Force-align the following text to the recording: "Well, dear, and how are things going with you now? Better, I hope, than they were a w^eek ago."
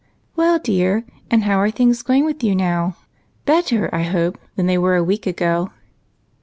"Well, 0.35 0.57
dear, 0.57 1.05
and 1.29 1.43
how 1.43 1.59
are 1.59 1.69
things 1.69 2.01
going 2.01 2.25
with 2.25 2.43
you 2.43 2.55
now? 2.55 2.97
Better, 3.45 3.87
I 3.93 4.01
hope, 4.01 4.39
than 4.55 4.65
they 4.65 4.79
were 4.79 4.97
a 4.97 5.05
w^eek 5.05 5.27
ago." 5.27 5.69